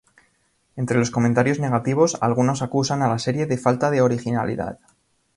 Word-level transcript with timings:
Entre 0.77 0.97
los 0.97 1.11
comentarios 1.11 1.59
negativos 1.59 2.17
algunos 2.21 2.63
acusan 2.63 3.03
a 3.03 3.07
la 3.07 3.19
serie 3.19 3.45
de 3.45 3.59
falta 3.59 3.91
de 3.91 4.01
originalidad. 4.01 4.79